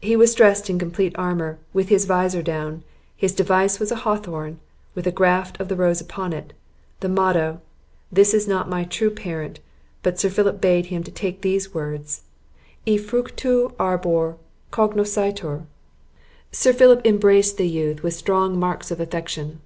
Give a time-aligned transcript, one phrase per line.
[0.00, 2.84] He was dressed in complete armour, with his visor down;
[3.16, 4.60] his device was a hawthorn,
[4.94, 6.52] with a graft of the rose upon it,
[7.00, 7.60] the motto
[8.12, 9.58] This is not my true parent;
[10.04, 12.22] but Sir Philip bade him take these words
[12.86, 14.36] E fructu arbor
[14.70, 15.64] cognoscitur.
[16.52, 19.60] Sir Philip embraced the youth with strong marks of affection.